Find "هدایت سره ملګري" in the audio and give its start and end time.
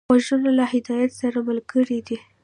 0.73-1.99